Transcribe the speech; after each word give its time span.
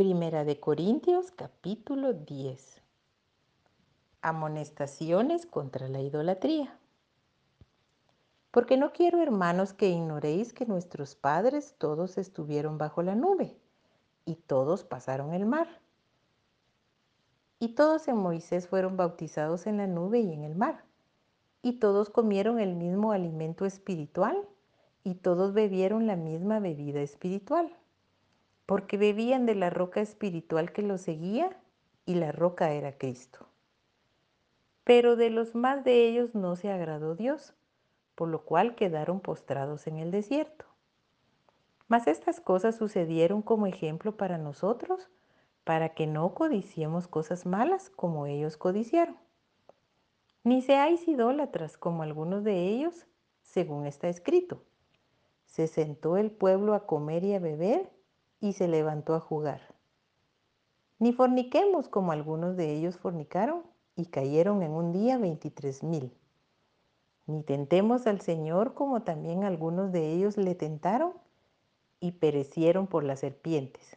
Primera 0.00 0.46
de 0.46 0.58
Corintios 0.58 1.30
capítulo 1.30 2.14
10. 2.14 2.80
Amonestaciones 4.22 5.44
contra 5.44 5.90
la 5.90 6.00
idolatría. 6.00 6.74
Porque 8.50 8.78
no 8.78 8.94
quiero, 8.94 9.20
hermanos, 9.20 9.74
que 9.74 9.90
ignoréis 9.90 10.54
que 10.54 10.64
nuestros 10.64 11.16
padres 11.16 11.74
todos 11.76 12.16
estuvieron 12.16 12.78
bajo 12.78 13.02
la 13.02 13.14
nube 13.14 13.58
y 14.24 14.36
todos 14.36 14.84
pasaron 14.84 15.34
el 15.34 15.44
mar. 15.44 15.68
Y 17.58 17.74
todos 17.74 18.08
en 18.08 18.16
Moisés 18.16 18.68
fueron 18.68 18.96
bautizados 18.96 19.66
en 19.66 19.76
la 19.76 19.86
nube 19.86 20.20
y 20.20 20.32
en 20.32 20.44
el 20.44 20.54
mar. 20.54 20.82
Y 21.60 21.74
todos 21.74 22.08
comieron 22.08 22.58
el 22.58 22.74
mismo 22.74 23.12
alimento 23.12 23.66
espiritual 23.66 24.48
y 25.04 25.16
todos 25.16 25.52
bebieron 25.52 26.06
la 26.06 26.16
misma 26.16 26.58
bebida 26.58 27.02
espiritual 27.02 27.76
porque 28.70 28.98
bebían 28.98 29.46
de 29.46 29.56
la 29.56 29.68
roca 29.68 30.00
espiritual 30.00 30.70
que 30.70 30.82
los 30.82 31.00
seguía 31.00 31.58
y 32.06 32.14
la 32.14 32.30
roca 32.30 32.70
era 32.70 32.96
Cristo. 32.96 33.48
Pero 34.84 35.16
de 35.16 35.28
los 35.28 35.56
más 35.56 35.82
de 35.82 36.06
ellos 36.06 36.36
no 36.36 36.54
se 36.54 36.70
agradó 36.70 37.16
Dios, 37.16 37.52
por 38.14 38.28
lo 38.28 38.44
cual 38.44 38.76
quedaron 38.76 39.18
postrados 39.18 39.88
en 39.88 39.96
el 39.96 40.12
desierto. 40.12 40.66
Mas 41.88 42.06
estas 42.06 42.40
cosas 42.40 42.76
sucedieron 42.76 43.42
como 43.42 43.66
ejemplo 43.66 44.16
para 44.16 44.38
nosotros, 44.38 45.10
para 45.64 45.88
que 45.88 46.06
no 46.06 46.32
codiciemos 46.34 47.08
cosas 47.08 47.46
malas 47.46 47.90
como 47.90 48.26
ellos 48.26 48.56
codiciaron. 48.56 49.16
Ni 50.44 50.62
seáis 50.62 51.08
idólatras 51.08 51.76
como 51.76 52.04
algunos 52.04 52.44
de 52.44 52.68
ellos, 52.68 53.08
según 53.42 53.86
está 53.86 54.08
escrito. 54.08 54.62
Se 55.44 55.66
sentó 55.66 56.16
el 56.16 56.30
pueblo 56.30 56.74
a 56.74 56.86
comer 56.86 57.24
y 57.24 57.34
a 57.34 57.40
beber 57.40 57.98
y 58.40 58.54
se 58.54 58.68
levantó 58.68 59.14
a 59.14 59.20
jugar. 59.20 59.60
Ni 60.98 61.12
forniquemos 61.12 61.88
como 61.88 62.12
algunos 62.12 62.56
de 62.56 62.74
ellos 62.74 62.96
fornicaron 62.98 63.62
y 63.96 64.06
cayeron 64.06 64.62
en 64.62 64.72
un 64.72 64.92
día 64.92 65.18
veintitrés 65.18 65.82
mil. 65.82 66.12
Ni 67.26 67.42
tentemos 67.42 68.06
al 68.06 68.20
Señor 68.20 68.74
como 68.74 69.02
también 69.02 69.44
algunos 69.44 69.92
de 69.92 70.12
ellos 70.12 70.36
le 70.36 70.54
tentaron 70.54 71.12
y 72.00 72.12
perecieron 72.12 72.86
por 72.86 73.04
las 73.04 73.20
serpientes. 73.20 73.96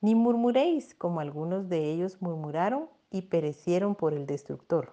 Ni 0.00 0.14
murmuréis 0.14 0.94
como 0.94 1.20
algunos 1.20 1.68
de 1.68 1.90
ellos 1.90 2.20
murmuraron 2.20 2.88
y 3.10 3.22
perecieron 3.22 3.94
por 3.94 4.14
el 4.14 4.26
destructor. 4.26 4.92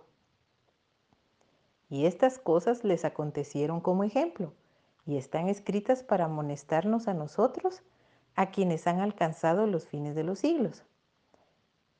Y 1.89 2.05
estas 2.05 2.39
cosas 2.39 2.83
les 2.83 3.05
acontecieron 3.05 3.81
como 3.81 4.03
ejemplo 4.03 4.53
y 5.05 5.17
están 5.17 5.49
escritas 5.49 6.03
para 6.03 6.25
amonestarnos 6.25 7.07
a 7.07 7.13
nosotros 7.13 7.83
a 8.35 8.51
quienes 8.51 8.87
han 8.87 8.99
alcanzado 8.99 9.67
los 9.67 9.87
fines 9.87 10.15
de 10.15 10.23
los 10.23 10.39
siglos. 10.39 10.83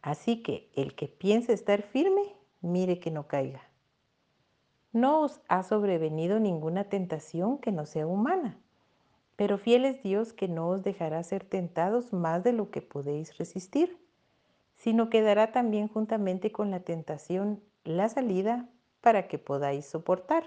Así 0.02 0.44
que 0.44 0.70
el 0.76 0.96
que 0.96 1.08
piense 1.08 1.54
estar 1.54 1.82
firme, 1.82 2.22
mire 2.62 3.00
que 3.00 3.12
no 3.12 3.28
caiga. 3.28 3.64
No 4.92 5.22
os 5.22 5.42
ha 5.48 5.64
sobrevenido 5.64 6.40
ninguna 6.40 6.86
tentación 6.86 7.58
que 7.58 7.72
no 7.72 7.86
sea 7.86 8.08
humana, 8.08 8.58
pero 9.36 9.58
fiel 9.58 9.84
es 9.86 10.02
Dios 10.04 10.32
que 10.32 10.48
no 10.48 10.70
os 10.70 10.84
dejará 10.84 11.22
ser 11.24 11.44
tentados 11.44 12.14
más 12.14 12.44
de 12.44 12.54
lo 12.54 12.70
que 12.70 12.82
podéis 12.82 13.38
resistir, 13.38 13.98
sino 14.78 15.10
que 15.10 15.22
dará 15.22 15.52
también 15.52 15.88
juntamente 15.88 16.52
con 16.52 16.72
la 16.72 16.82
tentación 16.82 17.62
la 17.84 18.08
salida 18.10 18.70
para 19.02 19.28
que 19.28 19.38
podáis 19.38 19.86
soportar. 19.86 20.44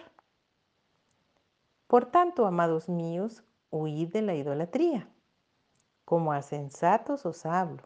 Por 1.87 2.07
tanto, 2.07 2.47
amados 2.47 2.89
míos, 2.89 3.43
huid 3.71 4.09
de 4.09 4.23
la 4.23 4.35
idolatría. 4.35 5.09
Como 6.09 6.33
a 6.33 6.41
sensatos 6.41 7.27
os 7.27 7.45
hablo. 7.45 7.83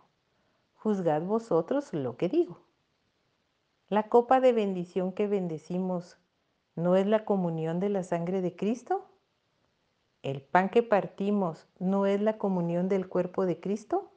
Juzgad 0.77 1.23
vosotros 1.23 1.93
lo 1.93 2.17
que 2.17 2.29
digo. 2.29 2.61
La 3.89 4.09
copa 4.09 4.39
de 4.39 4.53
bendición 4.53 5.11
que 5.11 5.27
bendecimos 5.27 6.19
no 6.77 6.95
es 6.95 7.09
la 7.09 7.25
comunión 7.25 7.81
de 7.81 7.89
la 7.89 8.05
sangre 8.05 8.41
de 8.41 8.55
Cristo. 8.55 9.05
El 10.23 10.41
pan 10.41 10.69
que 10.69 10.85
partimos 10.85 11.67
no 11.81 12.07
es 12.07 12.21
la 12.21 12.39
comunión 12.39 12.89
del 12.89 13.09
cuerpo 13.09 13.45
de 13.45 13.59
Cristo. 13.59 14.13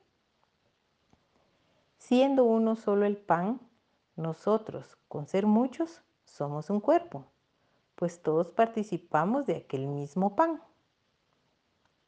Siendo 1.97 2.43
uno 2.43 2.75
solo 2.75 3.07
el 3.07 3.17
pan, 3.17 3.59
nosotros, 4.15 4.99
con 5.07 5.25
ser 5.25 5.47
muchos, 5.47 6.03
somos 6.25 6.69
un 6.69 6.79
cuerpo, 6.79 7.25
pues 7.95 8.21
todos 8.21 8.51
participamos 8.51 9.47
de 9.47 9.55
aquel 9.55 9.87
mismo 9.87 10.35
pan. 10.35 10.61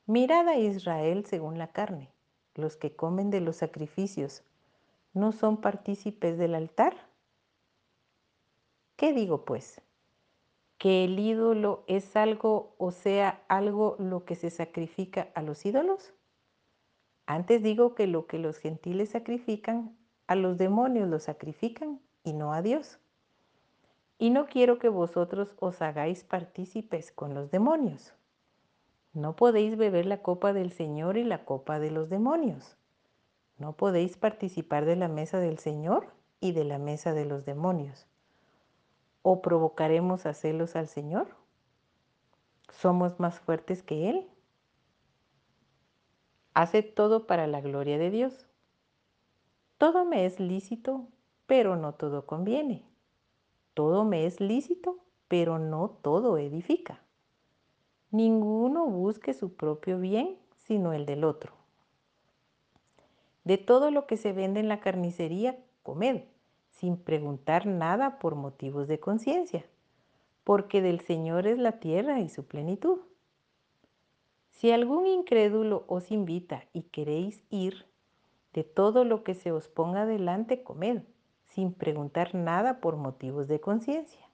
Mirad 0.09 0.47
a 0.47 0.56
Israel 0.56 1.25
según 1.25 1.57
la 1.57 1.73
carne. 1.73 2.09
Los 2.56 2.78
que 2.78 2.95
comen 2.95 3.29
de 3.29 3.41
los 3.41 3.57
sacrificios, 3.57 4.41
¿no 5.13 5.34
son 5.34 5.57
partícipes 5.57 6.38
del 6.38 6.56
altar? 6.56 6.95
¿Qué 8.95 9.12
digo 9.12 9.44
pues? 9.44 9.81
¿Que 10.78 11.03
el 11.03 11.19
ídolo 11.19 11.84
es 11.88 12.16
algo, 12.16 12.73
o 12.78 12.91
sea, 12.91 13.44
algo 13.50 13.97
lo 14.00 14.23
que 14.23 14.35
se 14.35 14.50
sacrifica 14.50 15.28
a 15.35 15.41
los 15.41 15.66
ídolos? 15.66 16.13
Antes 17.25 17.62
digo 17.62 17.94
que 17.94 18.07
lo 18.07 18.28
que 18.28 18.39
los 18.39 18.59
gentiles 18.59 19.09
sacrifican, 19.09 19.97
a 20.28 20.35
los 20.35 20.57
demonios 20.57 21.09
lo 21.09 21.19
sacrifican 21.19 22.00
y 22.24 22.31
no 22.31 22.53
a 22.53 22.62
Dios. 22.62 22.97
Y 24.18 24.29
no 24.29 24.45
quiero 24.45 24.79
que 24.79 24.88
vosotros 24.88 25.53
os 25.59 25.81
hagáis 25.81 26.24
partícipes 26.24 27.12
con 27.12 27.34
los 27.34 27.51
demonios. 27.51 28.13
No 29.17 29.35
podéis 29.35 29.78
beber 29.78 30.05
la 30.05 30.22
copa 30.22 30.53
del 30.53 30.72
Señor 30.72 31.17
y 31.17 31.23
la 31.23 31.44
copa 31.44 31.79
de 31.79 31.89
los 31.89 32.07
demonios. 32.07 32.78
No 33.57 33.73
podéis 33.75 34.16
participar 34.16 34.85
de 34.85 34.95
la 34.95 35.07
mesa 35.07 35.39
del 35.39 35.57
Señor 35.57 36.13
y 36.39 36.51
de 36.51 36.63
la 36.63 36.78
mesa 36.78 37.16
de 37.16 37.25
los 37.25 37.44
demonios. 37.44 38.06
¿O 39.23 39.41
provocaremos 39.41 40.27
a 40.27 40.35
celos 40.35 40.75
al 40.75 40.88
Señor? 40.88 41.29
¿Somos 42.69 43.19
más 43.19 43.39
fuertes 43.39 43.81
que 43.81 44.07
Él? 44.07 44.29
Hace 46.53 46.83
todo 46.83 47.25
para 47.25 47.47
la 47.47 47.61
gloria 47.61 47.97
de 47.97 48.11
Dios. 48.11 48.45
Todo 49.79 50.06
me 50.06 50.27
es 50.27 50.39
lícito, 50.39 51.07
pero 51.47 51.75
no 51.75 51.95
todo 51.95 52.27
conviene. 52.27 52.85
Todo 53.73 54.06
me 54.06 54.27
es 54.27 54.39
lícito, 54.39 55.00
pero 55.27 55.57
no 55.57 55.89
todo 55.89 56.38
edifica. 56.38 57.01
Ninguno 58.12 58.85
busque 58.85 59.34
su 59.34 59.56
propio 59.56 60.00
bien, 60.00 60.38
sino 60.56 60.94
el 60.94 61.06
del 61.06 61.25
otro. 61.25 61.53
De 63.44 63.57
todo 63.57 63.91
lo 63.91 64.07
que 64.07 64.16
se 64.18 64.31
vende 64.31 64.59
en 64.59 64.69
la 64.69 64.79
carnicería, 64.79 65.57
comed, 65.84 66.23
sin 66.69 66.97
preguntar 66.97 67.66
nada 67.66 68.19
por 68.19 68.35
motivos 68.35 68.88
de 68.88 69.00
conciencia, 69.00 69.66
porque 70.44 70.81
del 70.81 71.01
Señor 71.01 71.47
es 71.47 71.57
la 71.57 71.79
tierra 71.79 72.19
y 72.22 72.29
su 72.29 72.45
plenitud. 72.45 73.00
Si 74.51 74.72
algún 74.72 75.06
incrédulo 75.06 75.84
os 75.88 76.12
invita 76.12 76.63
y 76.74 76.84
queréis 76.84 77.44
ir, 77.50 77.85
de 78.53 78.63
todo 78.63 79.03
lo 79.03 79.24
que 79.24 79.35
se 79.35 79.51
os 79.51 79.68
ponga 79.68 80.06
delante, 80.06 80.63
comed, 80.63 81.03
sin 81.45 81.74
preguntar 81.74 82.34
nada 82.35 82.79
por 82.79 82.95
motivos 82.95 83.47
de 83.47 83.59
conciencia. 83.59 84.28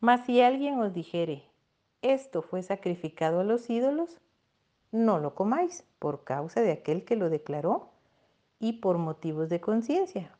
Mas 0.00 0.24
si 0.26 0.40
alguien 0.40 0.78
os 0.78 0.94
dijere, 0.94 1.51
esto 2.02 2.42
fue 2.42 2.62
sacrificado 2.62 3.40
a 3.40 3.44
los 3.44 3.70
ídolos, 3.70 4.20
no 4.90 5.18
lo 5.18 5.34
comáis 5.34 5.84
por 5.98 6.24
causa 6.24 6.60
de 6.60 6.72
aquel 6.72 7.04
que 7.04 7.16
lo 7.16 7.30
declaró 7.30 7.88
y 8.58 8.74
por 8.74 8.98
motivos 8.98 9.48
de 9.48 9.60
conciencia, 9.60 10.36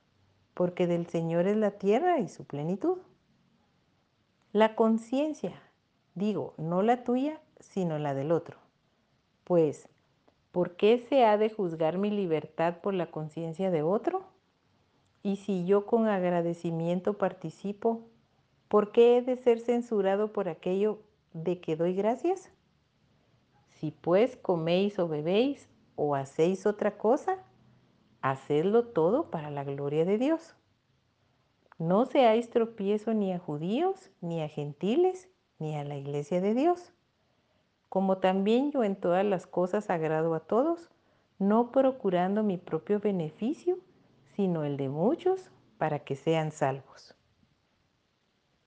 porque 0.55 0.87
del 0.87 1.07
Señor 1.07 1.47
es 1.47 1.57
la 1.57 1.73
tierra 1.73 2.19
y 2.19 2.29
su 2.29 2.45
plenitud. 2.45 2.99
La 4.53 4.75
conciencia, 4.75 5.63
digo, 6.15 6.53
no 6.59 6.83
la 6.83 7.05
tuya, 7.05 7.41
sino 7.61 7.99
la 7.99 8.13
del 8.13 8.33
otro. 8.33 8.59
Pues, 9.45 9.89
¿por 10.51 10.77
qué 10.77 10.99
se 11.09 11.25
ha 11.25 11.39
de 11.39 11.49
juzgar 11.49 11.97
mi 11.97 12.11
libertad 12.11 12.79
por 12.83 12.93
la 12.93 13.11
conciencia 13.11 13.71
de 13.71 13.83
otro? 13.83 14.25
Y 15.23 15.37
si 15.37 15.65
yo 15.65 15.87
con 15.87 16.09
agradecimiento 16.09 17.17
participo, 17.17 18.03
¿por 18.69 18.93
qué 18.93 19.17
he 19.17 19.23
de 19.23 19.37
ser 19.37 19.61
censurado 19.61 20.33
por 20.33 20.49
aquello 20.49 20.99
de 21.33 21.61
que 21.61 21.77
doy 21.77 21.95
gracias? 21.95 22.51
Si 23.69 23.91
pues 23.91 24.37
coméis 24.37 24.99
o 24.99 25.09
bebéis 25.09 25.69
o 25.97 26.15
hacéis 26.15 26.67
otra 26.67 26.99
cosa, 26.99 27.39
hacedlo 28.21 28.87
todo 28.87 29.31
para 29.31 29.51
la 29.51 29.65
gloria 29.65 30.05
de 30.05 30.19
Dios. 30.19 30.55
No 31.79 32.07
seáis 32.07 32.49
tropiezo 32.51 33.13
ni 33.13 33.33
a 33.33 33.39
judíos, 33.39 34.11
ni 34.21 34.41
a 34.41 34.49
gentiles, 34.49 35.29
ni 35.59 35.77
a 35.77 35.85
la 35.85 35.97
iglesia 35.97 36.41
de 36.41 36.55
Dios. 36.55 36.93
Como 37.89 38.19
también 38.19 38.71
yo 38.71 38.85
en 38.85 38.97
todas 38.97 39.25
las 39.25 39.47
cosas 39.47 39.91
agrado 39.91 40.35
a 40.35 40.41
todos, 40.41 40.91
no 41.39 41.73
procurando 41.73 42.43
mi 42.43 42.57
propio 42.57 43.01
beneficio, 43.01 43.79
sino 44.37 44.65
el 44.65 44.77
de 44.77 44.89
muchos, 44.89 45.51
para 45.77 45.99
que 45.99 46.15
sean 46.15 46.53
salvos. 46.53 47.17